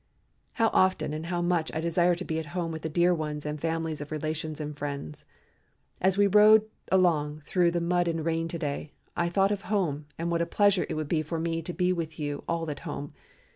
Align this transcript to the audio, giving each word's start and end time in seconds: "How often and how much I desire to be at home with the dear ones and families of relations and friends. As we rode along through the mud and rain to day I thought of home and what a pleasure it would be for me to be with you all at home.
"How 0.53 0.69
often 0.73 1.13
and 1.13 1.27
how 1.27 1.43
much 1.43 1.71
I 1.75 1.79
desire 1.79 2.15
to 2.15 2.25
be 2.25 2.39
at 2.39 2.47
home 2.57 2.71
with 2.71 2.81
the 2.81 2.89
dear 2.89 3.13
ones 3.13 3.45
and 3.45 3.61
families 3.61 4.01
of 4.01 4.11
relations 4.11 4.59
and 4.59 4.75
friends. 4.75 5.25
As 6.01 6.17
we 6.17 6.25
rode 6.25 6.65
along 6.91 7.43
through 7.45 7.69
the 7.69 7.81
mud 7.81 8.07
and 8.07 8.25
rain 8.25 8.47
to 8.47 8.57
day 8.57 8.93
I 9.15 9.29
thought 9.29 9.51
of 9.51 9.61
home 9.69 10.07
and 10.17 10.31
what 10.31 10.41
a 10.41 10.47
pleasure 10.47 10.87
it 10.89 10.95
would 10.95 11.07
be 11.07 11.21
for 11.21 11.39
me 11.39 11.61
to 11.61 11.71
be 11.71 11.93
with 11.93 12.17
you 12.17 12.43
all 12.47 12.67
at 12.71 12.79
home. 12.79 13.13